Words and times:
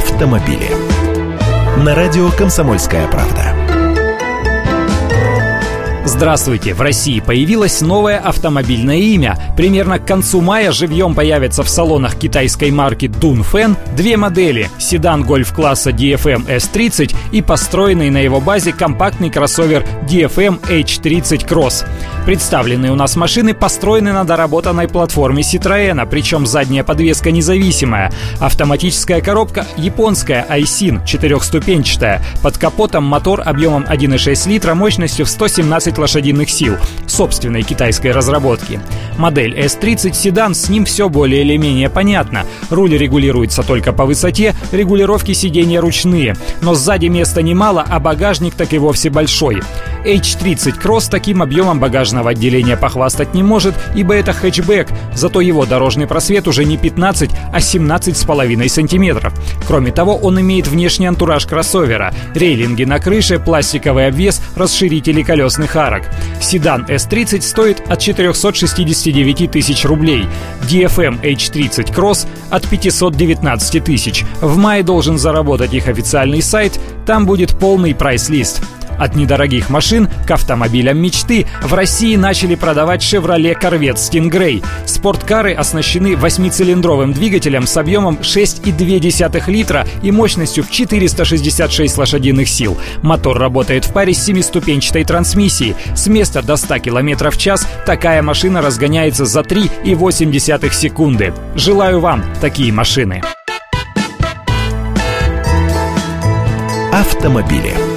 автомобили. 0.00 0.70
На 1.76 1.94
радио 1.94 2.30
«Комсомольская 2.30 3.06
правда». 3.08 3.54
Здравствуйте! 6.06 6.74
В 6.74 6.80
России 6.80 7.20
появилось 7.20 7.80
новое 7.82 8.18
автомобильное 8.18 8.96
имя. 8.96 9.38
Примерно 9.56 9.98
к 9.98 10.06
концу 10.06 10.40
мая 10.40 10.72
живьем 10.72 11.14
появятся 11.14 11.62
в 11.62 11.68
салонах 11.68 12.16
китайской 12.16 12.70
марки 12.70 13.06
Dunfen 13.06 13.76
две 13.94 14.16
модели– 14.16 14.68
седан 14.78 15.22
гольф-класса 15.22 15.90
DFM 15.90 16.46
S30 16.46 17.14
и 17.32 17.42
построенный 17.42 18.10
на 18.10 18.18
его 18.18 18.40
базе 18.40 18.72
компактный 18.72 19.30
кроссовер 19.30 19.86
DFM 20.08 20.60
H30 20.68 21.46
Cross. 21.46 21.86
Представленные 22.26 22.92
у 22.92 22.96
нас 22.96 23.16
машины 23.16 23.54
построены 23.54 24.12
на 24.12 24.24
доработанной 24.24 24.88
платформе 24.88 25.42
Citroёn, 25.42 26.06
причем 26.08 26.46
задняя 26.46 26.84
подвеска 26.84 27.30
независимая. 27.30 28.12
Автоматическая 28.38 29.20
коробка 29.20 29.66
японская 29.76 30.46
Aisin, 30.48 31.04
четырехступенчатая. 31.04 32.22
Под 32.42 32.58
капотом 32.58 33.04
мотор 33.04 33.42
объемом 33.44 33.84
1,6 33.84 34.48
литра 34.48 34.74
мощностью 34.74 35.24
в 35.24 35.30
117 35.30 35.98
лошадиных 35.98 36.50
сил, 36.50 36.76
собственной 37.06 37.62
китайской 37.62 38.12
разработки. 38.12 38.80
Модель 39.16 39.58
S30 39.58 40.12
седан, 40.12 40.54
с 40.54 40.68
ним 40.68 40.84
все 40.84 41.08
более 41.08 41.40
или 41.40 41.56
менее 41.56 41.88
понятно. 41.88 42.44
Руль 42.68 42.96
регулируется 42.96 43.62
только 43.62 43.92
по 43.92 44.04
высоте, 44.04 44.54
регулировки 44.72 45.32
сиденья 45.32 45.80
ручные. 45.80 46.36
Но 46.60 46.74
сзади 46.74 47.06
места 47.06 47.42
немало, 47.42 47.84
а 47.88 47.98
багажник 47.98 48.54
так 48.54 48.72
и 48.72 48.78
вовсе 48.78 49.08
большой. 49.10 49.62
H30 50.04 50.80
Cross 50.82 51.08
таким 51.10 51.42
объемом 51.42 51.80
багажного 51.80 52.30
отделения 52.30 52.76
похвастать 52.76 53.34
не 53.34 53.42
может, 53.42 53.74
ибо 53.94 54.14
это 54.14 54.32
хэтчбэк, 54.32 54.88
зато 55.14 55.40
его 55.40 55.66
дорожный 55.66 56.06
просвет 56.06 56.48
уже 56.48 56.64
не 56.64 56.76
15, 56.76 57.30
а 57.52 57.58
17,5 57.58 58.68
сантиметров. 58.68 59.32
Кроме 59.66 59.92
того, 59.92 60.16
он 60.16 60.40
имеет 60.40 60.68
внешний 60.68 61.06
антураж 61.06 61.46
кроссовера, 61.46 62.12
рейлинги 62.34 62.84
на 62.84 62.98
крыше, 62.98 63.38
пластиковый 63.38 64.06
обвес, 64.06 64.42
расширители 64.56 65.22
колесных 65.22 65.76
арок. 65.76 66.04
Седан 66.40 66.86
S30 66.88 67.42
стоит 67.42 67.82
от 67.88 67.98
469 67.98 69.50
тысяч 69.50 69.84
рублей, 69.84 70.26
DFM 70.62 71.20
H30 71.22 71.94
Cross 71.94 72.26
от 72.50 72.66
519 72.68 73.84
тысяч. 73.84 74.24
В 74.40 74.56
мае 74.56 74.82
должен 74.82 75.18
заработать 75.18 75.74
их 75.74 75.88
официальный 75.88 76.42
сайт, 76.42 76.78
там 77.06 77.26
будет 77.26 77.58
полный 77.58 77.94
прайс-лист. 77.94 78.62
От 79.00 79.16
недорогих 79.16 79.70
машин 79.70 80.08
к 80.26 80.30
автомобилям 80.30 80.98
мечты 80.98 81.46
в 81.62 81.72
России 81.72 82.16
начали 82.16 82.54
продавать 82.54 83.02
Chevrolet 83.02 83.58
Corvette 83.58 83.94
Stingray. 83.94 84.62
Спорткары 84.84 85.54
оснащены 85.54 86.18
восьмицилиндровым 86.18 87.14
двигателем 87.14 87.66
с 87.66 87.78
объемом 87.78 88.18
6,2 88.20 89.50
литра 89.50 89.86
и 90.02 90.10
мощностью 90.10 90.62
в 90.62 90.70
466 90.70 91.96
лошадиных 91.96 92.46
сил. 92.46 92.76
Мотор 93.00 93.38
работает 93.38 93.86
в 93.86 93.92
паре 93.94 94.12
с 94.12 94.22
семиступенчатой 94.22 95.04
трансмиссией. 95.04 95.76
С 95.96 96.06
места 96.06 96.42
до 96.42 96.56
100 96.56 96.80
км 96.80 97.30
в 97.30 97.38
час 97.38 97.66
такая 97.86 98.20
машина 98.20 98.60
разгоняется 98.60 99.24
за 99.24 99.40
3,8 99.40 100.72
секунды. 100.72 101.32
Желаю 101.54 102.00
вам 102.00 102.22
такие 102.42 102.70
машины. 102.70 103.22
Автомобили. 106.92 107.89